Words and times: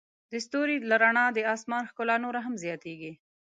د 0.31 0.33
ستوري 0.45 0.77
له 0.89 0.95
رڼا 1.03 1.25
د 1.33 1.39
آسمان 1.53 1.83
ښکلا 1.89 2.15
نوره 2.25 2.39
هم 2.45 2.55
زیاتیږي. 2.63 3.11